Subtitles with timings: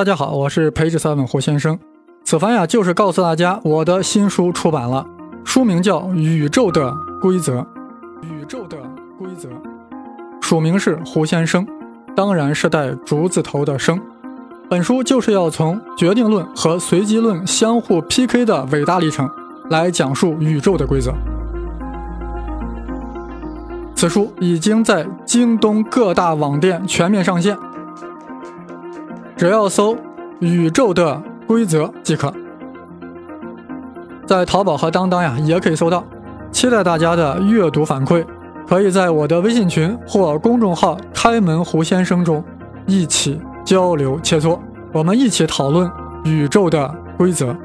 [0.00, 1.78] 大家好，我是培智 seven 胡先生。
[2.24, 5.06] 此番呀，就是告诉大家我的新书出版了，
[5.44, 6.90] 书名叫《宇宙的
[7.20, 7.58] 规则》。
[8.22, 8.78] 宇宙的
[9.18, 9.50] 规则，
[10.40, 11.66] 署名是胡先生，
[12.16, 14.00] 当然是带竹字头的生。
[14.70, 19.28] 本书就是要从决定论和随机论相互 PK 的伟大历程，
[19.68, 21.12] 来讲述宇宙的规则。
[23.94, 27.54] 此书已经在京东各大网店全面上线。
[29.40, 29.96] 只要搜
[30.40, 32.30] “宇宙的规则”即可，
[34.26, 36.04] 在淘宝和当当呀也可以搜到。
[36.52, 38.22] 期待大家的阅读反馈，
[38.68, 42.44] 可以在我的微信群或公众号“开门胡先生”中
[42.84, 44.58] 一起交流切磋，
[44.92, 45.90] 我们一起讨论
[46.22, 47.56] 宇宙的规则。